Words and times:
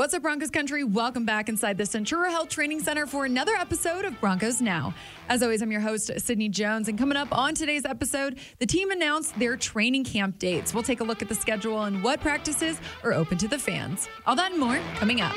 What's 0.00 0.14
up, 0.14 0.22
Broncos 0.22 0.48
country? 0.48 0.82
Welcome 0.82 1.26
back 1.26 1.50
inside 1.50 1.76
the 1.76 1.84
Centura 1.84 2.30
Health 2.30 2.48
Training 2.48 2.80
Center 2.80 3.06
for 3.06 3.26
another 3.26 3.52
episode 3.52 4.06
of 4.06 4.18
Broncos 4.18 4.62
Now. 4.62 4.94
As 5.28 5.42
always, 5.42 5.60
I'm 5.60 5.70
your 5.70 5.82
host, 5.82 6.10
Sydney 6.16 6.48
Jones. 6.48 6.88
And 6.88 6.98
coming 6.98 7.18
up 7.18 7.36
on 7.36 7.54
today's 7.54 7.84
episode, 7.84 8.38
the 8.60 8.66
team 8.66 8.90
announced 8.92 9.38
their 9.38 9.58
training 9.58 10.04
camp 10.04 10.38
dates. 10.38 10.72
We'll 10.72 10.84
take 10.84 11.00
a 11.00 11.04
look 11.04 11.20
at 11.20 11.28
the 11.28 11.34
schedule 11.34 11.82
and 11.82 12.02
what 12.02 12.22
practices 12.22 12.80
are 13.04 13.12
open 13.12 13.36
to 13.36 13.48
the 13.48 13.58
fans. 13.58 14.08
All 14.26 14.34
that 14.36 14.52
and 14.52 14.58
more 14.58 14.80
coming 14.94 15.20
up. 15.20 15.36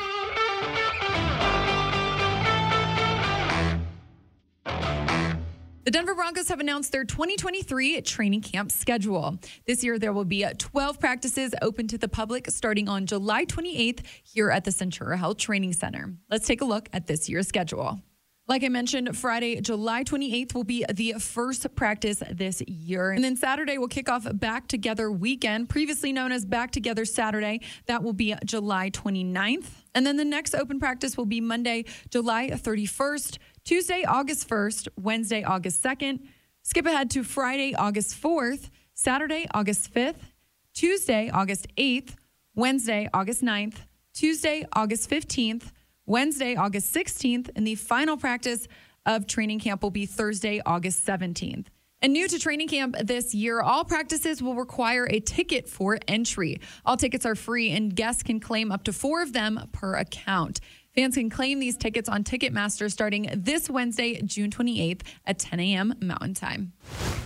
The 5.85 5.91
Denver 5.91 6.15
Broncos 6.15 6.47
have 6.47 6.61
announced 6.61 6.93
their 6.93 7.03
2023 7.03 8.01
training 8.03 8.39
camp 8.39 8.71
schedule. 8.71 9.37
This 9.67 9.83
year, 9.83 9.99
there 9.99 10.13
will 10.13 10.23
be 10.23 10.45
uh, 10.45 10.53
12 10.57 10.97
practices 10.97 11.53
open 11.61 11.89
to 11.89 11.97
the 11.97 12.07
public 12.07 12.49
starting 12.51 12.87
on 12.87 13.05
July 13.05 13.43
28th 13.43 13.99
here 14.23 14.49
at 14.49 14.63
the 14.63 14.71
Centura 14.71 15.17
Health 15.17 15.35
Training 15.35 15.73
Center. 15.73 16.13
Let's 16.29 16.47
take 16.47 16.61
a 16.61 16.65
look 16.65 16.87
at 16.93 17.07
this 17.07 17.27
year's 17.27 17.49
schedule. 17.49 17.99
Like 18.45 18.65
I 18.65 18.67
mentioned, 18.67 19.17
Friday, 19.17 19.61
July 19.61 20.03
28th 20.03 20.53
will 20.53 20.65
be 20.65 20.85
the 20.93 21.13
first 21.13 21.65
practice 21.75 22.21
this 22.29 22.61
year. 22.61 23.11
And 23.11 23.23
then 23.23 23.37
Saturday 23.37 23.77
will 23.77 23.87
kick 23.87 24.09
off 24.09 24.27
Back 24.33 24.67
Together 24.67 25.09
Weekend, 25.09 25.69
previously 25.69 26.11
known 26.11 26.33
as 26.33 26.45
Back 26.45 26.71
Together 26.71 27.05
Saturday. 27.05 27.61
That 27.85 28.03
will 28.03 28.11
be 28.11 28.35
July 28.43 28.89
29th. 28.89 29.67
And 29.95 30.05
then 30.05 30.17
the 30.17 30.25
next 30.25 30.55
open 30.55 30.77
practice 30.77 31.15
will 31.15 31.25
be 31.25 31.39
Monday, 31.39 31.85
July 32.09 32.49
31st. 32.49 33.37
Tuesday, 33.63 34.03
August 34.05 34.49
1st, 34.49 34.89
Wednesday, 35.01 35.41
August 35.43 35.81
2nd. 35.81 36.19
Skip 36.63 36.85
ahead 36.85 37.09
to 37.11 37.23
Friday, 37.23 37.73
August 37.73 38.21
4th, 38.21 38.69
Saturday, 38.93 39.47
August 39.53 39.93
5th, 39.93 40.31
Tuesday, 40.73 41.29
August 41.29 41.67
8th, 41.77 42.15
Wednesday, 42.55 43.09
August 43.13 43.41
9th, 43.41 43.77
Tuesday, 44.13 44.65
August 44.73 45.09
15th, 45.09 45.71
Wednesday, 46.05 46.55
August 46.55 46.93
16th, 46.93 47.49
and 47.55 47.65
the 47.65 47.75
final 47.75 48.17
practice 48.17 48.67
of 49.05 49.27
training 49.27 49.59
camp 49.59 49.81
will 49.81 49.91
be 49.91 50.05
Thursday, 50.05 50.61
August 50.65 51.05
17th. 51.05 51.67
And 52.01 52.11
new 52.11 52.27
to 52.27 52.37
training 52.37 52.67
camp 52.67 52.97
this 53.01 53.33
year, 53.33 53.61
all 53.61 53.85
practices 53.85 54.43
will 54.43 54.55
require 54.55 55.07
a 55.09 55.21
ticket 55.21 55.69
for 55.69 55.97
entry. 56.09 56.59
All 56.85 56.97
tickets 56.97 57.25
are 57.25 57.35
free, 57.35 57.71
and 57.71 57.95
guests 57.95 58.23
can 58.23 58.41
claim 58.41 58.73
up 58.73 58.83
to 58.83 58.93
four 58.93 59.21
of 59.21 59.31
them 59.31 59.69
per 59.71 59.95
account. 59.95 60.59
Fans 60.95 61.15
can 61.15 61.27
claim 61.27 61.57
these 61.59 61.75
tickets 61.75 62.07
on 62.07 62.23
Ticketmaster 62.23 62.91
starting 62.91 63.27
this 63.35 63.67
Wednesday, 63.67 64.21
June 64.21 64.51
28th 64.51 65.01
at 65.25 65.39
10 65.39 65.59
a.m. 65.59 65.95
Mountain 65.99 66.35
Time. 66.35 66.73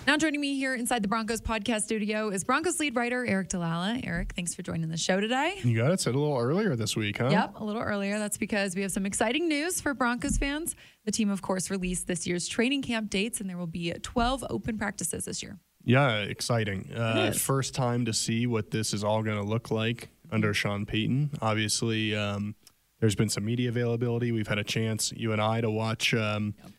Now, 0.08 0.16
joining 0.16 0.40
me 0.40 0.56
here 0.56 0.73
inside 0.73 1.04
the 1.04 1.10
Broncos 1.10 1.42
podcast 1.42 1.82
studio 1.82 2.30
is 2.30 2.45
Broncos 2.45 2.80
lead 2.80 2.95
writer 2.95 3.26
Aric 3.26 3.50
DiLalla. 3.50 4.02
Aric, 4.06 4.32
thanks 4.32 4.56
for 4.56 4.62
joining 4.62 4.88
the 4.88 4.95
show 4.95 5.20
today. 5.20 5.60
You 5.64 5.76
got 5.76 5.92
it 5.92 6.00
Sid 6.00 6.16
a 6.16 6.18
little 6.18 6.38
earlier 6.38 6.78
this 6.78 6.95
week, 6.95 7.18
huh? 7.18 7.28
Yep, 7.30 7.60
a 7.60 7.64
little 7.66 7.82
earlier. 7.82 8.18
That's 8.20 8.38
because 8.38 8.73
we 8.73 8.84
have 8.84 8.92
some 8.94 9.06
exciting 9.06 9.50
news 9.50 9.82
for 9.82 9.94
Broncos 9.94 10.38
fans. 10.38 10.73
The 11.04 11.12
team, 11.12 11.30
of 11.30 11.42
course, 11.42 11.70
released 11.70 12.08
this 12.08 12.26
year's 12.26 12.48
training 12.48 12.84
camp 12.84 13.10
dates, 13.10 13.42
and 13.42 13.50
there 13.50 13.58
will 13.58 13.68
be 13.68 13.92
12 13.92 14.45
open 14.50 14.78
practices 14.78 15.26
this 15.26 15.44
year. 15.44 15.60
Yeah, 15.84 16.20
exciting. 16.20 16.90
Uh, 16.94 17.34
first 17.34 17.76
time 17.76 18.06
to 18.06 18.14
see 18.14 18.48
what 18.48 18.72
this 18.72 18.94
is 18.94 19.04
all 19.04 19.23
going 19.23 19.38
to 19.38 19.44
look 19.44 19.72
like 19.72 20.08
under 20.32 20.54
Sean 20.54 20.86
Payton. 20.86 21.32
Obviously, 21.42 22.16
um, 22.16 22.56
there's 23.00 23.16
been 23.16 23.30
some 23.30 23.45
media 23.45 23.70
availability. 23.70 24.31
We've 24.31 24.48
had 24.48 24.58
a 24.58 24.64
chance, 24.64 25.12
you 25.12 25.31
and 25.31 25.42
I, 25.42 25.62
to 25.62 25.70
watch 25.70 26.14
um, 26.14 26.56
yep. 26.62 26.72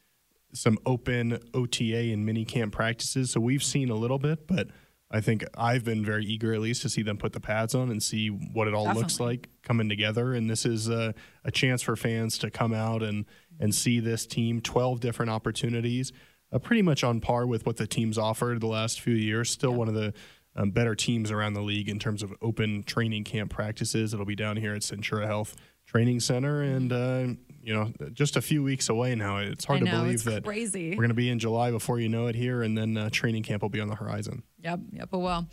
some 0.52 0.78
open 0.84 1.38
OTA 1.54 2.12
and 2.12 2.26
mini 2.26 2.44
camp 2.44 2.72
practices. 2.72 3.30
So 3.30 3.40
we've 3.40 3.62
seen 3.62 3.90
a 3.90 3.94
little 3.94 4.18
bit, 4.18 4.46
but 4.46 4.68
I 5.10 5.20
think 5.20 5.44
I've 5.56 5.84
been 5.84 6.04
very 6.04 6.24
eager 6.24 6.52
at 6.52 6.60
least 6.60 6.82
to 6.82 6.88
see 6.88 7.02
them 7.02 7.16
put 7.16 7.32
the 7.32 7.40
pads 7.40 7.74
on 7.74 7.90
and 7.90 8.02
see 8.02 8.28
what 8.28 8.68
it 8.68 8.74
all 8.74 8.84
Definitely. 8.84 9.02
looks 9.02 9.20
like 9.20 9.48
coming 9.62 9.88
together. 9.88 10.34
And 10.34 10.50
this 10.50 10.66
is 10.66 10.88
a, 10.88 11.14
a, 11.44 11.50
chance 11.50 11.80
for 11.80 11.96
fans 11.96 12.36
to 12.38 12.50
come 12.50 12.74
out 12.74 13.02
and 13.02 13.24
and 13.58 13.74
see 13.74 14.00
this 14.00 14.26
team. 14.26 14.60
Twelve 14.60 15.00
different 15.00 15.30
opportunities, 15.30 16.12
uh, 16.52 16.58
pretty 16.58 16.82
much 16.82 17.04
on 17.04 17.20
par 17.20 17.46
with 17.46 17.64
what 17.64 17.78
the 17.78 17.86
teams 17.86 18.18
offered 18.18 18.60
the 18.60 18.66
last 18.66 19.00
few 19.00 19.14
years. 19.14 19.50
Still 19.50 19.72
one 19.72 19.88
of 19.88 19.94
the 19.94 20.12
um, 20.54 20.72
better 20.72 20.94
teams 20.94 21.30
around 21.30 21.54
the 21.54 21.62
league 21.62 21.88
in 21.88 21.98
terms 21.98 22.22
of 22.22 22.34
open 22.42 22.82
training 22.82 23.24
camp 23.24 23.50
practices. 23.50 24.12
It'll 24.12 24.26
be 24.26 24.36
down 24.36 24.58
here 24.58 24.74
at 24.74 24.82
Centura 24.82 25.26
Health 25.26 25.56
Training 25.88 26.20
Center, 26.20 26.62
and 26.62 26.92
uh, 26.92 27.26
you 27.62 27.74
know, 27.74 27.90
just 28.12 28.36
a 28.36 28.42
few 28.42 28.62
weeks 28.62 28.90
away 28.90 29.14
now. 29.14 29.38
It's 29.38 29.64
hard 29.64 29.82
know, 29.82 29.90
to 29.90 29.96
believe 29.96 30.22
that 30.24 30.44
crazy. 30.44 30.90
we're 30.90 30.96
going 30.96 31.08
to 31.08 31.14
be 31.14 31.30
in 31.30 31.38
July 31.38 31.70
before 31.70 31.98
you 31.98 32.10
know 32.10 32.26
it 32.26 32.34
here, 32.34 32.62
and 32.62 32.76
then 32.76 32.96
uh, 32.96 33.08
training 33.10 33.42
camp 33.42 33.62
will 33.62 33.70
be 33.70 33.80
on 33.80 33.88
the 33.88 33.94
horizon. 33.94 34.42
Yep, 34.62 34.80
yep. 34.92 35.08
But 35.10 35.18
well. 35.20 35.48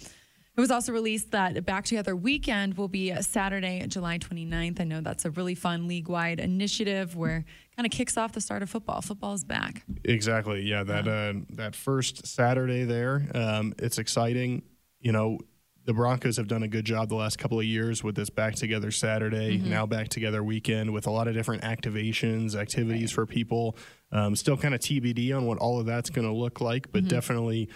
It 0.58 0.62
was 0.62 0.72
also 0.72 0.94
released 0.94 1.32
that 1.32 1.66
Back 1.66 1.84
Together 1.84 2.16
Weekend 2.16 2.78
will 2.78 2.88
be 2.88 3.14
Saturday, 3.22 3.86
July 3.88 4.20
29th. 4.20 4.80
I 4.80 4.86
know 4.86 5.02
that's 5.02 5.26
a 5.26 5.32
really 5.32 5.54
fun 5.54 5.86
league 5.86 6.08
wide 6.08 6.40
initiative 6.40 7.14
where 7.14 7.44
kind 7.76 7.86
of 7.86 7.92
kicks 7.92 8.16
off 8.16 8.32
the 8.32 8.40
start 8.40 8.64
of 8.64 8.70
football. 8.70 9.02
Football 9.02 9.34
is 9.34 9.44
back. 9.44 9.84
Exactly. 10.06 10.62
Yeah. 10.62 10.84
That 10.84 11.10
uh, 11.10 11.42
that 11.58 11.76
first 11.76 12.26
Saturday 12.26 12.86
there, 12.86 13.28
um, 13.36 13.74
it's 13.80 13.98
exciting. 13.98 14.62
You 15.02 15.12
know, 15.12 15.40
the 15.86 15.94
Broncos 15.94 16.38
have 16.38 16.48
done 16.48 16.64
a 16.64 16.68
good 16.68 16.86
job 16.86 17.10
the 17.10 17.16
last 17.16 17.38
couple 17.38 17.60
of 17.60 17.66
years 17.66 18.04
with 18.04 18.16
this 18.16 18.30
back 18.30 18.56
together 18.56 18.90
Saturday, 18.90 19.58
mm-hmm. 19.58 19.70
now 19.70 19.86
back 19.86 20.10
together 20.10 20.44
weekend 20.44 20.92
with 20.92 21.06
a 21.06 21.12
lot 21.12 21.28
of 21.28 21.36
different 21.36 21.64
activations, 21.64 22.56
activities 22.56 23.12
right. 23.12 23.16
for 23.16 23.26
people. 23.26 23.78
Um, 24.12 24.36
still 24.36 24.58
kind 24.58 24.74
of 24.74 24.82
TBD 24.82 25.36
on 25.36 25.46
what 25.46 25.60
all 25.60 25.80
of 25.80 25.86
that's 25.86 26.10
going 26.10 26.28
to 26.28 26.34
look 26.34 26.60
like, 26.60 26.92
but 26.92 27.02
mm-hmm. 27.02 27.10
definitely, 27.10 27.70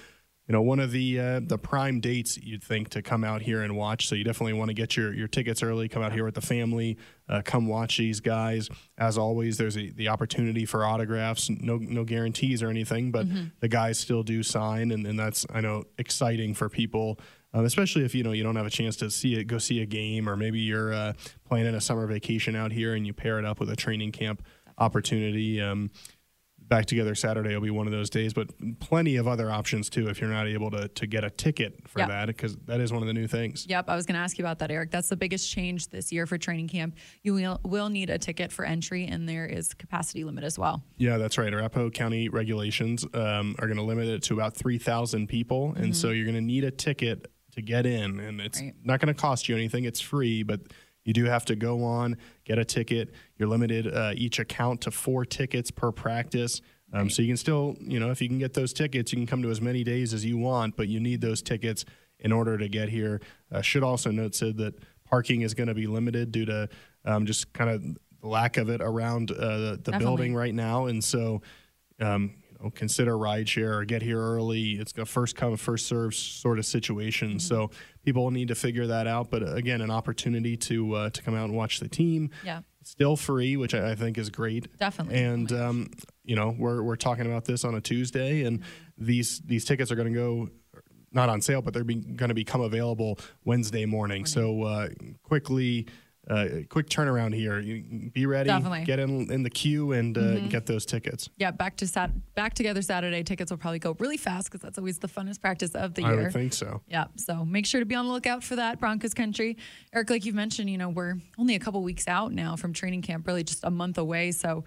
you 0.48 0.54
know, 0.54 0.62
one 0.64 0.80
of 0.80 0.92
the 0.92 1.20
uh, 1.20 1.42
the 1.44 1.60
prime 1.60 2.00
dates 2.00 2.38
you'd 2.38 2.64
think 2.64 2.90
to 2.90 3.04
come 3.04 3.24
out 3.24 3.44
here 3.44 3.62
and 3.62 3.76
watch. 3.76 4.08
So 4.08 4.16
you 4.16 4.24
definitely 4.24 4.54
want 4.54 4.70
to 4.70 4.74
get 4.74 4.98
your 4.98 5.14
your 5.14 5.28
tickets 5.28 5.62
early. 5.62 5.88
Come 5.88 6.02
out 6.02 6.12
here 6.12 6.26
with 6.26 6.34
the 6.34 6.42
family. 6.42 6.98
Uh, 7.28 7.44
come 7.46 7.68
watch 7.68 7.98
these 7.98 8.22
guys. 8.22 8.70
As 8.98 9.20
always, 9.20 9.58
there's 9.58 9.78
a, 9.78 9.92
the 9.92 10.08
opportunity 10.08 10.66
for 10.66 10.84
autographs. 10.84 11.48
No 11.52 11.78
no 11.78 12.04
guarantees 12.04 12.64
or 12.64 12.70
anything, 12.70 13.12
but 13.12 13.28
mm-hmm. 13.28 13.50
the 13.60 13.68
guys 13.68 14.00
still 14.00 14.24
do 14.24 14.42
sign, 14.42 14.92
and, 14.92 15.06
and 15.06 15.20
that's 15.20 15.46
I 15.54 15.62
know 15.62 15.84
exciting 16.00 16.56
for 16.56 16.70
people 16.70 17.20
um, 17.54 17.66
especially 17.66 18.06
if 18.06 18.14
you 18.14 18.24
know 18.24 18.32
you 18.32 18.44
don't 18.44 18.56
have 18.56 18.66
a 18.66 18.72
chance 18.72 18.96
to 18.98 19.10
see 19.10 19.36
it, 19.36 19.46
go 19.46 19.58
see 19.58 19.82
a 19.82 19.86
game, 19.86 20.30
or 20.30 20.36
maybe 20.36 20.60
you're 20.60 20.94
uh, 20.94 21.14
planning 21.46 21.76
a 21.76 21.82
summer 21.82 22.06
vacation 22.08 22.56
out 22.56 22.72
here 22.72 22.94
and 22.94 23.08
you 23.08 23.14
pair 23.14 23.40
it 23.40 23.46
up 23.46 23.60
with 23.60 23.70
a 23.70 23.76
training 23.76 24.12
camp 24.12 24.44
opportunity. 24.78 25.62
Um, 25.62 25.92
back 26.70 26.86
together 26.86 27.16
Saturday 27.16 27.54
will 27.54 27.62
be 27.62 27.72
one 27.72 27.88
of 27.88 27.92
those 27.92 28.10
days, 28.10 28.34
but 28.34 28.48
plenty 28.80 29.16
of 29.16 29.28
other 29.28 29.52
options 29.52 29.90
too 29.90 30.08
if 30.08 30.22
you're 30.22 30.30
not 30.30 30.48
able 30.48 30.70
to, 30.72 30.88
to 30.88 31.08
get 31.08 31.24
a 31.24 31.30
ticket 31.30 31.88
for 31.88 32.00
yep. 32.00 32.10
that 32.10 32.28
because 32.28 32.56
that 32.68 32.80
is 32.80 32.94
one 32.94 33.02
of 33.02 33.08
the 33.08 33.14
new 33.14 33.28
things. 33.28 33.66
Yep, 33.68 33.90
I 33.90 33.96
was 33.96 34.06
going 34.06 34.14
to 34.14 34.22
ask 34.22 34.38
you 34.38 34.46
about 34.46 34.60
that, 34.60 34.70
Aric. 34.70 34.92
That's 34.92 35.10
the 35.10 35.18
biggest 35.18 35.50
change 35.52 35.90
this 35.90 36.12
year 36.12 36.26
for 36.26 36.38
training 36.38 36.68
camp. 36.68 36.96
You 37.24 37.34
will, 37.34 37.60
will 37.64 37.90
need 37.90 38.10
a 38.10 38.20
ticket 38.20 38.52
for 38.52 38.64
entry, 38.64 39.08
and 39.08 39.28
there 39.28 39.48
is 39.48 39.74
capacity 39.74 40.24
limit 40.24 40.44
as 40.44 40.60
well. 40.60 40.84
Yeah, 40.98 41.18
that's 41.18 41.38
right. 41.38 41.52
Arapahoe 41.52 41.90
County 41.90 42.30
regulations 42.30 43.04
um, 43.14 43.56
are 43.60 43.66
going 43.66 43.78
to 43.78 43.84
limit 43.84 44.08
it 44.08 44.22
to 44.24 44.36
about 44.36 44.56
3,000 44.56 45.28
people, 45.28 45.74
and 45.76 45.86
mm-hmm. 45.86 45.92
so 45.94 46.12
you're 46.12 46.26
going 46.26 46.36
to 46.36 46.42
need 46.42 46.64
a 46.64 46.72
ticket 46.72 47.32
to 47.60 47.66
get 47.66 47.86
in, 47.86 48.20
and 48.20 48.42
it's 48.42 48.62
right. 48.62 48.74
not 48.84 49.00
going 49.00 49.14
to 49.14 49.20
cost 49.20 49.50
you 49.50 49.56
anything. 49.56 49.86
It's 49.86 50.00
free, 50.00 50.44
but 50.44 50.62
you 51.04 51.14
do 51.14 51.26
have 51.26 51.46
to 51.46 51.56
go 51.56 51.84
on, 51.84 52.18
get 52.46 52.60
a 52.60 52.66
ticket. 52.66 53.14
You're 53.38 53.48
limited 53.48 53.88
uh, 53.88 54.12
each 54.16 54.40
account 54.40 54.82
to 54.82 54.92
four 54.92 55.26
tickets 55.26 55.72
per 55.72 55.92
practice. 55.92 56.62
Um, 56.94 57.04
right. 57.04 57.12
So 57.12 57.22
you 57.22 57.30
can 57.30 57.38
still, 57.38 57.76
you 57.80 58.00
know, 58.00 58.12
if 58.12 58.22
you 58.22 58.28
can 58.28 58.40
get 58.40 58.54
those 58.54 58.74
tickets, 58.74 59.12
you 59.12 59.18
can 59.18 59.28
come 59.28 59.42
to 59.44 59.50
as 59.50 59.62
many 59.62 59.84
days 59.84 60.14
as 60.14 60.26
you 60.26 60.38
want, 60.38 60.76
but 60.76 60.88
you 60.88 61.00
need 61.00 61.22
those 61.22 61.42
tickets 61.42 61.86
in 62.20 62.32
order 62.32 62.58
to 62.58 62.68
get 62.68 62.90
here. 62.90 63.22
Uh, 63.52 63.62
should 63.62 63.84
also 63.84 64.12
note, 64.12 64.36
Sid, 64.36 64.58
that 64.58 64.76
parking 65.06 65.42
is 65.42 65.54
going 65.54 65.68
to 65.68 65.74
be 65.74 65.88
limited 65.88 66.32
due 66.32 66.46
to 66.46 66.70
um, 67.06 67.26
just 67.26 67.54
kind 67.54 67.70
of 67.70 67.84
lack 68.22 68.58
of 68.58 68.70
it 68.70 68.82
around 68.82 69.32
uh, 69.32 69.36
the, 69.36 69.80
the 69.84 69.92
building 69.94 70.36
right 70.36 70.54
now. 70.54 70.88
And 70.88 71.04
so, 71.04 71.42
um, 72.00 72.36
know, 72.66 72.72
consider 72.72 73.14
rideshare 73.14 73.80
or 73.80 73.86
get 73.86 74.02
here 74.02 74.20
early. 74.20 74.74
It's 74.74 74.94
a 74.98 75.06
first 75.06 75.36
come, 75.36 75.56
first 75.58 75.88
serve 75.88 76.16
sort 76.16 76.60
of 76.60 76.66
situation. 76.66 77.30
Mm-hmm. 77.30 77.40
So 77.40 77.72
people 78.04 78.30
need 78.32 78.50
to 78.50 78.56
figure 78.56 78.88
that 78.88 79.08
out. 79.08 79.30
But 79.30 79.44
again, 79.58 79.82
an 79.82 79.92
opportunity 79.92 80.58
to 80.58 80.94
uh, 80.94 81.10
to 81.12 81.22
come 81.22 81.36
out 81.36 81.46
and 81.46 81.56
watch 81.56 81.80
the 81.80 81.88
team. 81.88 82.32
Yeah. 82.44 82.62
Still 82.84 83.16
free, 83.16 83.58
which 83.58 83.74
I, 83.74 83.92
I 83.92 83.96
think 83.96 84.18
is 84.18 84.30
great. 84.30 84.78
Definitely. 84.78 85.22
And 85.22 85.52
um, 85.52 85.92
you 86.24 86.36
know, 86.36 86.56
we're 86.58 86.82
we're 86.82 86.96
talking 86.96 87.26
about 87.26 87.46
this 87.46 87.64
on 87.64 87.76
a 87.76 87.82
Tuesday, 87.82 88.44
and 88.44 88.62
mm-hmm. 88.62 89.06
these 89.06 89.40
these 89.42 89.66
tickets 89.66 89.92
are 89.92 89.96
going 89.96 90.12
to 90.12 90.18
go 90.18 90.50
not 91.12 91.30
on 91.30 91.42
sale, 91.42 91.62
but 91.62 91.74
they're 91.74 91.84
going 91.84 92.30
to 92.30 92.34
become 92.34 92.62
available 92.62 93.20
Wednesday 93.44 93.86
morning. 93.86 94.22
morning. 94.22 94.26
So 94.26 94.64
uh, 94.64 94.90
quickly 95.24 95.88
uh, 96.30 96.48
quick 96.70 96.90
turnaround 96.90 97.34
here. 97.34 97.60
You 97.60 98.12
be 98.14 98.26
ready, 98.26 98.48
Definitely. 98.48 98.86
get 98.86 99.00
in 99.00 99.32
in 99.32 99.44
the 99.44 99.50
queue, 99.50 99.94
and 99.94 100.18
uh, 100.18 100.22
mm-hmm. 100.22 100.48
get 100.48 100.66
those 100.66 100.86
tickets. 100.86 101.30
Yeah, 101.38 101.52
back 101.52 101.78
to 101.78 101.88
sat 101.88 102.12
back 102.36 102.54
together 102.54 102.82
Saturday. 102.82 103.24
Tickets 103.24 103.52
will 103.52 103.58
probably 103.58 103.80
go 103.80 103.96
really 104.00 104.18
fast 104.18 104.48
because 104.48 104.62
that's 104.62 104.78
always 104.78 105.00
the 105.00 105.08
funnest 105.08 105.42
practice 105.42 105.72
of 105.76 105.96
the 105.96 106.04
year. 106.04 106.28
I 106.28 106.32
think 106.32 106.54
so. 106.54 106.82
Yeah, 106.88 107.06
so 107.16 107.44
make 107.46 107.66
sure 107.66 107.80
to 107.80 107.86
be 107.86 107.96
on 107.96 108.06
the 108.06 108.12
lookout 108.12 108.44
for 108.44 108.56
that 108.58 108.80
Broncos 108.80 109.14
country. 109.14 109.58
Aric, 109.96 110.10
like 110.10 110.26
you've 110.26 110.36
mentioned, 110.36 110.70
you 110.70 110.78
know 110.78 110.90
we're 110.90 111.16
only 111.38 111.56
a 111.56 111.60
couple 111.60 111.82
weeks 111.84 112.08
out 112.08 112.32
now 112.32 112.56
from 112.56 112.74
training 112.74 113.02
camp, 113.02 113.26
really 113.26 113.44
just 113.44 113.64
a 113.64 113.72
month 113.72 113.98
away. 113.98 114.32
So 114.32 114.64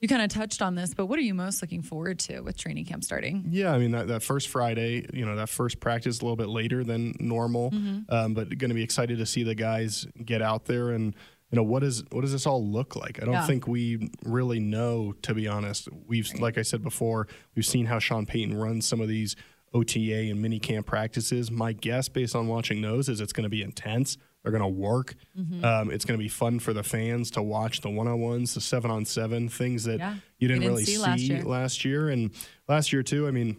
you 0.00 0.08
kind 0.08 0.22
of 0.22 0.28
touched 0.28 0.62
on 0.62 0.74
this, 0.74 0.94
but 0.94 1.06
what 1.06 1.18
are 1.18 1.22
you 1.22 1.34
most 1.34 1.60
looking 1.60 1.82
forward 1.82 2.18
to 2.20 2.40
with 2.40 2.56
training 2.56 2.84
camp 2.84 3.02
starting? 3.02 3.44
Yeah, 3.50 3.72
I 3.72 3.78
mean 3.78 3.90
that, 3.92 4.08
that 4.08 4.22
first 4.22 4.48
Friday, 4.48 5.06
you 5.12 5.26
know, 5.26 5.34
that 5.36 5.48
first 5.48 5.80
practice 5.80 6.20
a 6.20 6.22
little 6.24 6.36
bit 6.36 6.48
later 6.48 6.84
than 6.84 7.14
normal, 7.18 7.70
mm-hmm. 7.70 8.12
um, 8.14 8.34
but 8.34 8.56
going 8.58 8.68
to 8.70 8.74
be 8.74 8.82
excited 8.82 9.18
to 9.18 9.26
see 9.26 9.42
the 9.42 9.54
guys 9.54 10.06
get 10.24 10.40
out 10.40 10.66
there 10.66 10.90
and 10.90 11.14
you 11.50 11.56
know 11.56 11.62
what 11.62 11.82
is 11.82 12.04
what 12.10 12.20
does 12.20 12.32
this 12.32 12.46
all 12.46 12.64
look 12.64 12.94
like? 12.94 13.20
I 13.22 13.24
don't 13.24 13.34
Yeah. 13.34 13.46
think 13.46 13.66
we 13.66 14.10
really 14.24 14.60
know 14.60 15.14
to 15.22 15.34
be 15.34 15.48
honest. 15.48 15.88
We've 16.06 16.28
like 16.38 16.58
I 16.58 16.62
said 16.62 16.82
before, 16.82 17.26
we've 17.56 17.66
seen 17.66 17.86
how 17.86 17.98
Sean 17.98 18.26
Payton 18.26 18.56
runs 18.56 18.86
some 18.86 19.00
of 19.00 19.08
these 19.08 19.34
OTA 19.74 20.30
and 20.30 20.40
mini 20.40 20.58
camp 20.58 20.86
practices. 20.86 21.50
My 21.50 21.72
guess, 21.72 22.08
based 22.08 22.36
on 22.36 22.46
watching 22.48 22.82
those, 22.82 23.08
is 23.08 23.20
it's 23.20 23.32
going 23.32 23.44
to 23.44 23.50
be 23.50 23.62
intense. 23.62 24.16
They're 24.42 24.52
going 24.52 24.62
to 24.62 24.68
work. 24.68 25.14
Mm-hmm. 25.38 25.64
Um, 25.64 25.90
it's 25.90 26.04
going 26.04 26.18
to 26.18 26.22
be 26.22 26.28
fun 26.28 26.58
for 26.60 26.72
the 26.72 26.82
fans 26.82 27.30
to 27.32 27.42
watch 27.42 27.80
the 27.80 27.90
one 27.90 28.06
on 28.08 28.20
ones, 28.20 28.54
the 28.54 28.60
seven 28.60 28.90
on 28.90 29.04
seven 29.04 29.48
things 29.48 29.84
that 29.84 29.98
Yeah. 29.98 30.14
you 30.38 30.48
didn't, 30.48 30.60
didn't 30.62 30.72
really 30.72 30.84
see 30.84 30.94
see, 30.96 30.98
last 31.02 31.20
year. 31.20 31.42
last 31.42 31.84
year. 31.84 32.08
And 32.08 32.30
last 32.68 32.92
year, 32.92 33.02
too, 33.02 33.26
I 33.26 33.30
mean, 33.32 33.56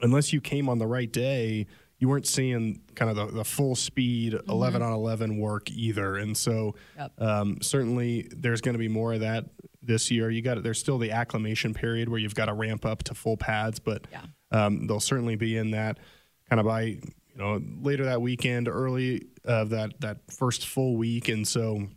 unless 0.00 0.32
you 0.32 0.40
came 0.40 0.68
on 0.68 0.78
the 0.78 0.86
right 0.86 1.12
day, 1.12 1.66
you 1.98 2.08
weren't 2.08 2.28
seeing 2.28 2.80
kind 2.94 3.10
of 3.10 3.16
the, 3.16 3.26
the 3.38 3.44
full 3.44 3.74
speed 3.74 4.38
11 4.48 4.82
on 4.82 4.92
11 4.92 5.36
work 5.36 5.68
either. 5.70 6.16
And 6.16 6.36
so 6.36 6.76
Yep. 6.96 7.12
um, 7.20 7.58
certainly 7.60 8.28
there's 8.36 8.60
going 8.60 8.74
to 8.74 8.78
be 8.78 8.86
more 8.88 9.14
of 9.14 9.20
that 9.20 9.46
this 9.82 10.08
year. 10.10 10.30
You 10.30 10.40
got 10.42 10.62
there's 10.62 10.78
still 10.78 10.98
the 10.98 11.10
acclimation 11.10 11.74
period 11.74 12.08
where 12.08 12.20
you've 12.20 12.36
got 12.36 12.46
to 12.46 12.52
ramp 12.54 12.86
up 12.86 13.02
to 13.04 13.14
full 13.14 13.36
pads, 13.36 13.80
but 13.80 14.06
Yeah. 14.12 14.22
um, 14.52 14.86
they'll 14.86 15.00
certainly 15.00 15.34
be 15.34 15.56
in 15.56 15.72
that 15.72 15.98
kind 16.48 16.60
of 16.60 16.66
by 16.66 16.82
you 16.82 17.00
know 17.36 17.60
later 17.82 18.04
that 18.04 18.22
weekend, 18.22 18.68
early 18.68 19.26
of 19.48 19.70
that 19.70 20.00
that 20.00 20.18
first 20.30 20.66
full 20.66 20.96
week, 20.96 21.28
and 21.28 21.46
so 21.48 21.88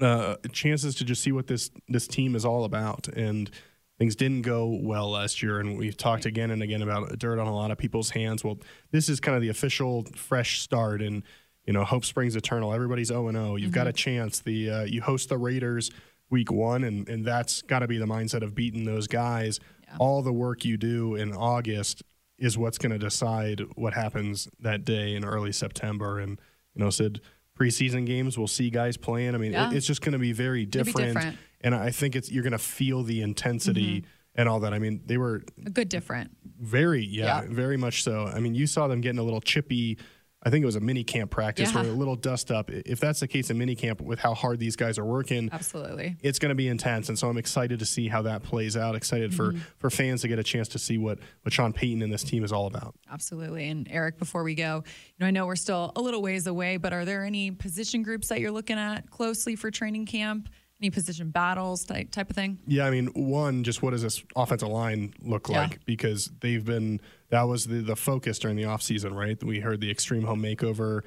uh, 0.00 0.36
chances 0.52 0.94
to 0.94 1.04
just 1.04 1.22
see 1.22 1.32
what 1.32 1.46
this 1.46 1.70
this 1.88 2.06
team 2.06 2.34
is 2.34 2.44
all 2.44 2.64
about. 2.64 3.08
And 3.08 3.50
things 3.98 4.16
didn't 4.16 4.42
go 4.42 4.78
well 4.82 5.10
last 5.10 5.42
year, 5.42 5.60
and 5.60 5.76
we've 5.76 5.96
talked 5.96 6.24
again 6.24 6.50
and 6.50 6.62
again 6.62 6.80
about 6.80 7.18
dirt 7.18 7.38
on 7.38 7.46
a 7.46 7.54
lot 7.54 7.70
of 7.70 7.76
people's 7.76 8.10
hands. 8.10 8.42
Well, 8.42 8.58
this 8.92 9.08
is 9.08 9.20
kind 9.20 9.36
of 9.36 9.42
the 9.42 9.50
official 9.50 10.06
fresh 10.16 10.60
start, 10.60 11.02
and 11.02 11.22
you 11.66 11.72
know 11.72 11.84
hope 11.84 12.04
springs 12.04 12.36
eternal. 12.36 12.72
Everybody's 12.72 13.08
zero 13.08 13.28
and 13.28 13.36
zero. 13.36 13.56
You've 13.56 13.72
got 13.72 13.86
a 13.86 13.92
chance. 13.92 14.40
The 14.40 14.70
uh, 14.70 14.84
you 14.84 15.02
host 15.02 15.28
the 15.28 15.38
Raiders 15.38 15.90
week 16.30 16.50
one, 16.50 16.84
and 16.84 17.08
and 17.08 17.24
that's 17.24 17.62
got 17.62 17.80
to 17.80 17.88
be 17.88 17.98
the 17.98 18.06
mindset 18.06 18.42
of 18.42 18.54
beating 18.54 18.84
those 18.84 19.06
guys. 19.06 19.60
All 19.98 20.22
the 20.22 20.32
work 20.32 20.64
you 20.64 20.76
do 20.76 21.16
in 21.16 21.32
August 21.32 22.04
is 22.38 22.56
what's 22.56 22.78
going 22.78 22.92
to 22.92 22.98
decide 22.98 23.60
what 23.74 23.92
happens 23.92 24.48
that 24.60 24.84
day 24.84 25.14
in 25.14 25.24
early 25.24 25.52
September. 25.52 26.18
And 26.18 26.40
you 26.74 26.82
know, 26.84 26.90
said 26.90 27.20
preseason 27.58 28.06
games 28.06 28.38
we'll 28.38 28.46
see 28.46 28.70
guys 28.70 28.96
playing. 28.96 29.34
I 29.34 29.38
mean, 29.38 29.52
Yeah. 29.52 29.70
it, 29.70 29.76
it's 29.76 29.86
just 29.86 30.00
going 30.00 30.12
to 30.12 30.18
be 30.18 30.32
very 30.32 30.62
It'll 30.62 30.82
be 30.84 30.84
different, 30.92 31.14
different. 31.14 31.38
and 31.60 31.74
I 31.74 31.90
think 31.90 32.16
it's 32.16 32.30
you're 32.30 32.42
going 32.42 32.52
to 32.52 32.58
feel 32.58 33.02
the 33.02 33.20
intensity 33.22 33.96
mm-hmm. 34.00 34.40
and 34.40 34.48
all 34.48 34.60
that. 34.60 34.72
I 34.72 34.78
mean, 34.78 35.02
they 35.04 35.18
were 35.18 35.42
A 35.66 35.70
good 35.70 35.88
different. 35.90 36.30
very, 36.58 37.04
yeah, 37.04 37.42
Yeah. 37.42 37.48
very 37.50 37.76
much 37.76 38.02
so. 38.02 38.26
I 38.26 38.40
mean, 38.40 38.54
you 38.54 38.66
saw 38.66 38.88
them 38.88 39.00
getting 39.02 39.18
a 39.18 39.22
little 39.22 39.40
chippy. 39.42 39.98
I 40.42 40.48
think 40.48 40.62
it 40.62 40.66
was 40.66 40.76
a 40.76 40.80
mini 40.80 41.04
camp 41.04 41.30
practice 41.30 41.70
Yeah. 41.74 41.82
where 41.82 41.90
a 41.90 41.94
little 41.94 42.16
dust 42.16 42.50
up. 42.50 42.70
If 42.70 42.98
that's 42.98 43.20
the 43.20 43.28
case 43.28 43.50
in 43.50 43.58
mini 43.58 43.74
camp 43.74 44.00
with 44.00 44.18
how 44.18 44.32
hard 44.32 44.58
these 44.58 44.74
guys 44.74 44.98
are 44.98 45.04
working, 45.04 45.50
Absolutely. 45.52 46.16
it's 46.22 46.38
going 46.38 46.48
to 46.48 46.54
be 46.54 46.66
intense, 46.68 47.10
and 47.10 47.18
so 47.18 47.28
I'm 47.28 47.36
excited 47.36 47.78
to 47.80 47.84
see 47.84 48.08
how 48.08 48.22
that 48.22 48.42
plays 48.42 48.74
out. 48.76 48.94
Excited 48.94 49.32
Mm-hmm. 49.32 49.58
for 49.58 49.64
for 49.76 49.90
fans 49.90 50.22
to 50.22 50.28
get 50.28 50.38
a 50.38 50.42
chance 50.42 50.68
to 50.68 50.78
see 50.78 50.96
what 50.96 51.18
what 51.42 51.52
Sean 51.52 51.72
Payton 51.74 52.00
and 52.02 52.10
this 52.12 52.22
team 52.24 52.42
is 52.42 52.52
all 52.52 52.66
about. 52.66 52.94
Absolutely. 53.10 53.68
And 53.68 53.86
Aric, 53.90 54.16
before 54.18 54.42
we 54.42 54.54
go, 54.54 54.82
you 54.86 55.14
know, 55.20 55.26
I 55.26 55.30
know 55.30 55.44
we're 55.46 55.56
still 55.56 55.92
a 55.94 56.00
little 56.00 56.22
ways 56.22 56.46
away, 56.46 56.78
but 56.78 56.92
are 56.94 57.04
there 57.04 57.24
any 57.24 57.50
position 57.50 58.02
groups 58.02 58.28
that 58.28 58.40
you're 58.40 58.50
looking 58.50 58.78
at 58.78 59.10
closely 59.10 59.56
for 59.56 59.70
training 59.70 60.06
camp? 60.06 60.48
Any 60.82 60.90
position 60.90 61.30
battles 61.30 61.84
type 61.84 62.10
type 62.10 62.30
of 62.30 62.36
thing? 62.36 62.58
Yeah, 62.66 62.86
I 62.86 62.90
mean, 62.90 63.08
one, 63.08 63.64
just 63.64 63.82
what 63.82 63.90
does 63.90 64.00
this 64.02 64.22
offensive 64.34 64.68
line 64.68 65.12
look 65.20 65.48
Yeah. 65.48 65.62
like? 65.62 65.84
Because 65.84 66.30
they've 66.40 66.64
been 66.64 67.00
that 67.28 67.42
was 67.42 67.66
the 67.66 67.80
the 67.82 67.96
focus 67.96 68.38
during 68.38 68.56
the 68.56 68.62
offseason, 68.62 69.12
right? 69.14 69.42
We 69.44 69.60
heard 69.60 69.80
the 69.80 69.90
extreme 69.90 70.24
home 70.24 70.40
makeover 70.42 71.02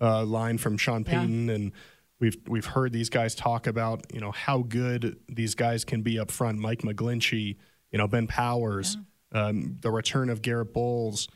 uh, 0.00 0.24
line 0.24 0.56
from 0.56 0.78
Sean 0.78 1.04
Yeah. 1.06 1.20
Payton, 1.20 1.50
and 1.50 1.72
we've 2.20 2.38
we've 2.46 2.64
heard 2.64 2.92
these 2.94 3.10
guys 3.10 3.34
talk 3.34 3.66
about 3.66 4.06
you 4.14 4.20
know 4.20 4.30
how 4.32 4.62
good 4.62 5.18
these 5.28 5.54
guys 5.54 5.84
can 5.84 6.00
be 6.00 6.18
up 6.18 6.30
front. 6.30 6.58
Mike 6.58 6.80
McGlinchey, 6.80 7.56
you 7.92 7.98
know 7.98 8.08
Ben 8.08 8.26
Powers, 8.28 8.96
um, 9.32 9.76
the 9.82 9.90
return 9.90 10.30
of 10.30 10.40
Garett 10.40 10.72
Bolles. 10.72 11.28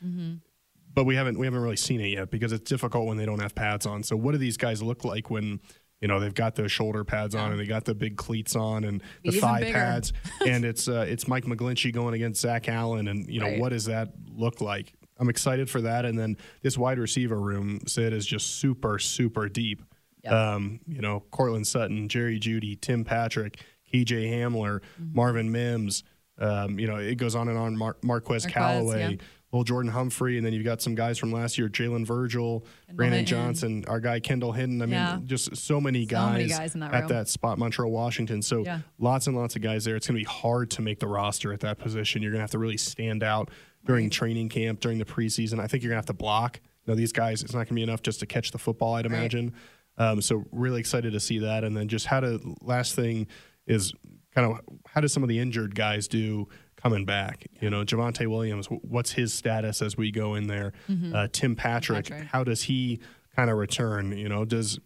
But 0.95 1.05
we 1.05 1.15
haven't 1.15 1.37
we 1.39 1.45
haven't 1.45 1.61
really 1.61 1.75
seen 1.75 2.01
it 2.01 2.09
yet 2.09 2.29
because 2.31 2.51
it's 2.51 2.69
difficult 2.69 3.07
when 3.07 3.17
they 3.17 3.25
don't 3.25 3.39
have 3.41 3.53
pads 3.55 3.85
on. 3.85 4.01
So 4.03 4.15
what 4.15 4.31
do 4.33 4.37
these 4.37 4.57
guys 4.57 4.81
look 4.83 5.03
like 5.03 5.29
when 5.31 5.59
you 6.03 6.07
know 6.09 6.19
they've 6.19 6.33
got 6.35 6.53
the 6.53 6.67
shoulder 6.67 7.03
pads 7.03 7.33
on 7.33 7.49
and 7.51 7.59
they 7.59 7.65
got 7.65 7.85
the 7.85 7.95
big 7.95 8.17
cleats 8.17 8.55
on 8.55 8.83
and 8.83 9.01
the 9.23 9.29
Even 9.29 9.39
thigh 9.41 9.59
bigger. 9.61 9.73
pads 9.73 10.11
and 10.45 10.65
it's 10.65 10.87
uh, 10.87 11.05
it's 11.07 11.27
Mike 11.27 11.45
McGlinchey 11.45 11.91
going 11.93 12.13
against 12.13 12.41
Zach 12.41 12.67
Allen 12.69 13.07
and 13.07 13.25
you 13.27 13.39
know 13.39 13.47
Right. 13.47 13.59
what 13.59 13.69
does 13.69 13.85
that 13.85 14.09
look 14.35 14.59
like? 14.61 14.93
I'm 15.17 15.29
excited 15.29 15.69
for 15.69 15.79
that 15.81 16.03
and 16.05 16.19
then 16.19 16.35
this 16.61 16.77
wide 16.77 16.99
receiver 16.99 17.39
room 17.39 17.79
Sid 17.87 18.11
is 18.13 18.25
just 18.25 18.57
super 18.59 18.99
super 18.99 19.47
deep. 19.47 19.81
Yep. 20.25 20.33
Um, 20.33 20.79
you 20.87 21.01
know 21.01 21.23
Courtland 21.31 21.65
Sutton, 21.67 22.09
Jerry 22.09 22.39
Jeudy, 22.39 22.79
Tim 22.79 23.03
Patrick, 23.05 23.61
KJ 23.93 24.29
Hamler, 24.29 24.81
Mm-hmm. 25.01 25.15
Marvin 25.15 25.51
Mims. 25.51 26.03
Um, 26.39 26.79
you 26.79 26.87
know 26.87 26.97
it 26.97 27.15
goes 27.15 27.35
on 27.35 27.47
and 27.47 27.57
on. 27.57 27.77
Mar- 27.77 27.97
Marquez, 28.03 28.43
Marquez, 28.43 28.45
Callaway. 28.51 29.11
yeah. 29.11 29.17
Lil'Jordan 29.53 29.89
Humphrey, 29.89 30.37
and 30.37 30.45
then 30.45 30.51
you've 30.51 30.63
got 30.65 30.81
some 30.81 30.95
guys 30.95 31.17
from 31.19 31.31
last 31.31 31.57
year: 31.57 31.69
Jalen 31.69 32.05
Virgil, 32.07 32.61
Kendall 32.87 32.95
Brandon 32.95 33.19
Hinton. 33.19 33.37
Johnson, 33.37 33.85
our 33.87 33.99
guy 33.99 34.19
Kendall 34.19 34.51
Hinton. 34.51 34.81
I 34.81 34.85
mean, 34.85 34.93
Yeah. 34.93 35.19
just 35.25 35.55
so 35.55 35.79
many 35.79 36.05
So 36.05 36.09
guys, 36.09 36.33
many 36.33 36.47
guys 36.49 36.73
in 36.73 36.79
that 36.81 36.93
at 36.93 36.99
room. 37.01 37.09
that 37.09 37.29
spot, 37.29 37.59
Montrell 37.59 37.89
Washington. 37.91 38.41
So 38.41 38.63
Yeah. 38.65 38.79
lots 38.97 39.27
and 39.27 39.35
lots 39.37 39.55
of 39.55 39.61
guys 39.61 39.85
there. 39.85 39.95
It's 39.95 40.07
going 40.07 40.15
to 40.19 40.21
be 40.25 40.29
hard 40.29 40.71
to 40.71 40.81
make 40.81 40.99
the 40.99 41.07
roster 41.07 41.53
at 41.53 41.59
that 41.59 41.77
position. 41.77 42.21
You're 42.23 42.31
going 42.31 42.39
to 42.39 42.43
have 42.43 42.51
to 42.51 42.59
really 42.59 42.77
stand 42.77 43.21
out 43.23 43.51
during 43.85 44.09
training 44.09 44.49
camp, 44.49 44.79
during 44.79 44.97
the 44.97 45.05
preseason. 45.05 45.59
I 45.59 45.67
think 45.67 45.83
you're 45.83 45.89
going 45.91 45.97
to 45.97 46.05
have 46.05 46.05
to 46.07 46.13
block. 46.13 46.59
You 46.85 46.91
know, 46.93 46.95
these 46.95 47.11
guys, 47.13 47.43
it's 47.43 47.53
not 47.53 47.59
going 47.59 47.67
to 47.67 47.73
be 47.75 47.83
enough 47.83 48.01
just 48.01 48.19
to 48.21 48.25
catch 48.25 48.51
the 48.51 48.57
football, 48.57 48.95
I'd 48.95 49.05
Right. 49.05 49.17
imagine. 49.19 49.53
Um, 49.97 50.21
so 50.21 50.45
really 50.51 50.79
excited 50.79 51.13
to 51.13 51.19
see 51.19 51.37
that. 51.39 51.63
And 51.63 51.77
then 51.77 51.87
just 51.87 52.07
how 52.07 52.19
to, 52.21 52.39
last 52.61 52.95
thing 52.95 53.27
is 53.67 53.93
kind 54.33 54.51
of 54.51 54.59
how 54.87 54.99
do 54.99 55.07
some 55.07 55.21
of 55.21 55.29
the 55.29 55.37
injured 55.37 55.75
guys 55.75 56.07
do 56.07 56.47
coming 56.83 57.05
back? 57.05 57.47
You 57.61 57.69
know, 57.69 57.83
Javonte 57.83 58.27
Williams, 58.27 58.67
what's 58.67 59.11
his 59.13 59.33
status 59.33 59.81
as 59.81 59.95
we 59.97 60.11
go 60.11 60.35
in 60.35 60.47
there? 60.47 60.73
Uh, 61.13 61.27
Tim 61.31 61.55
Patrick, 61.55 62.09
Patrick. 62.09 62.27
how 62.29 62.43
does 62.43 62.63
he 62.63 62.99
kind 63.35 63.49
of 63.49 63.57
return? 63.57 64.15
You 64.17 64.29
know, 64.29 64.45
does 64.45 64.79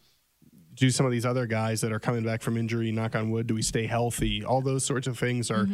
do 0.75 0.91
some 0.91 1.05
of 1.07 1.11
these 1.11 1.25
other 1.25 1.47
guys 1.47 1.81
that 1.81 1.91
are 1.91 1.99
coming 1.99 2.23
back 2.23 2.41
from 2.43 2.55
injury, 2.55 2.91
knock 2.91 3.15
on 3.15 3.31
wood, 3.31 3.47
do 3.47 3.55
we 3.55 3.63
stay 3.63 3.87
healthy? 3.87 4.45
All 4.45 4.61
those 4.61 4.85
sorts 4.85 5.07
of 5.07 5.17
things 5.17 5.49
are 5.49 5.67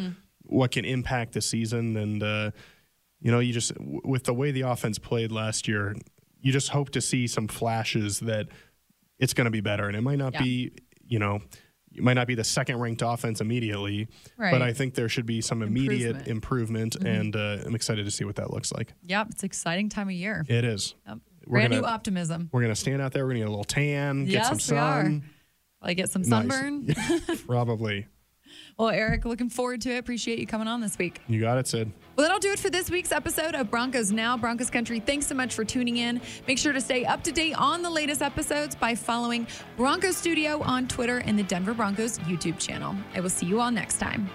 what 0.46 0.72
can 0.72 0.86
impact 0.86 1.34
the 1.34 1.42
season. 1.42 1.98
And, 1.98 2.24
uh, 2.24 2.52
you 3.20 3.30
know, 3.32 3.40
you 3.40 3.52
just, 3.52 3.74
w- 3.76 4.00
with 4.06 4.24
the 4.24 4.34
way 4.34 4.52
the 4.52 4.62
offense 4.62 4.98
played 5.00 5.32
last 5.32 5.68
year, 5.68 5.94
you 6.42 6.54
just 6.54 6.70
hope 6.70 6.90
to 6.92 7.02
see 7.02 7.28
some 7.28 7.48
flashes 7.50 8.22
that 8.22 8.48
it's 9.20 9.34
going 9.34 9.46
to 9.46 9.52
be 9.52 9.62
better. 9.62 9.88
And 9.88 9.96
it 9.98 10.02
might 10.02 10.18
not 10.20 10.34
Yeah. 10.34 10.42
be, 10.44 10.72
you 11.06 11.20
know, 11.20 11.40
it 11.96 12.04
might 12.04 12.14
not 12.14 12.28
be 12.28 12.36
the 12.36 12.44
second 12.44 12.80
ranked 12.80 13.02
offense 13.06 13.42
immediately, 13.42 14.08
Right. 14.38 14.52
but 14.52 14.62
I 14.62 14.74
think 14.74 14.96
there 14.96 15.10
should 15.10 15.26
be 15.26 15.42
some 15.42 15.62
immediate 15.62 16.28
Improvement. 16.28 16.96
improvement. 16.96 16.96
And 17.08 17.36
uh, 17.36 17.58
I'm 17.66 17.76
excited 17.76 18.06
to 18.06 18.12
see 18.12 18.24
what 18.26 18.36
that 18.38 18.52
looks 18.52 18.72
like. 18.72 18.94
Yep, 19.06 19.28
it's 19.32 19.44
exciting 19.44 19.90
time 19.90 20.08
of 20.10 20.14
year. 20.16 20.46
It 20.48 20.64
is. 20.66 20.96
Yep. 21.08 21.18
We're 21.46 21.52
Brand 21.60 21.72
new 21.74 21.82
gonna- 21.82 21.94
optimism. 21.94 22.50
We're 22.52 22.62
going 22.62 22.74
to 22.74 22.80
stand 22.80 23.02
out 23.02 23.12
there. 23.12 23.24
We're 23.26 23.34
going 23.34 23.42
to 23.42 23.46
get 23.46 23.48
a 23.50 23.52
little 23.52 23.64
tan, 23.66 24.26
get 24.26 24.32
Yes, 24.34 24.48
some 24.64 24.76
we 24.76 24.80
are. 24.82 25.02
sun. 25.04 25.24
Like 25.82 25.98
get 25.98 26.10
some 26.10 26.22
Nice. 26.22 26.30
sunburn. 26.30 26.88
Probably. 27.48 28.08
Well, 28.78 28.90
Aric, 28.90 29.26
looking 29.26 29.50
forward 29.50 29.82
to 29.82 29.92
it. 29.92 29.98
Appreciate 29.98 30.40
you 30.40 30.48
coming 30.48 30.68
on 30.68 30.82
this 30.82 30.98
week. 30.98 31.22
You 31.28 31.40
got 31.40 31.58
it, 31.58 31.68
Sid. 31.68 31.92
Well, 32.16 32.26
that'll 32.26 32.40
do 32.40 32.52
it 32.52 32.60
for 32.60 32.70
this 32.70 32.90
week's 32.92 33.12
episode 33.12 33.56
of 33.56 33.72
Broncos 33.72 34.12
Now, 34.12 34.38
Broncos 34.38 34.70
Country. 34.70 35.00
Thanks 35.00 35.28
so 35.28 35.36
much 35.36 35.54
for 35.54 35.64
tuning 35.64 35.98
in. 35.98 36.22
Make 36.48 36.58
sure 36.58 36.74
to 36.74 36.82
stay 36.82 37.06
up 37.06 37.24
to 37.24 37.32
date 37.32 37.54
on 37.54 37.82
the 37.82 37.90
latest 37.90 38.22
episodes 38.22 38.76
by 38.76 38.96
following 38.96 39.48
Broncos 39.78 40.18
Studio 40.18 40.62
on 40.62 40.88
Twitter 40.88 41.20
and 41.20 41.38
the 41.38 41.44
Denver 41.44 41.74
Broncos 41.74 42.20
YouTube 42.20 42.60
channel. 42.60 42.96
I 43.16 43.20
will 43.20 43.30
see 43.30 43.46
you 43.46 43.60
all 43.62 43.72
next 43.72 44.00
time. 44.00 44.30